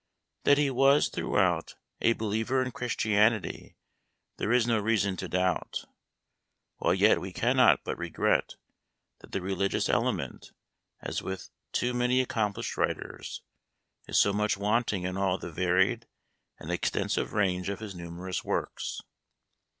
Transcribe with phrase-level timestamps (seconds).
[0.45, 3.75] That he was, throughout, a believer in Christianity
[4.37, 5.85] there is no reason to doubt;
[6.77, 8.55] while yet we cannot but regret
[9.19, 10.53] that the religious element,
[11.03, 13.43] as with too many accomplished writers,
[14.07, 16.07] is so much wanting in all the varied
[16.57, 19.01] and extensive range of his numerous works.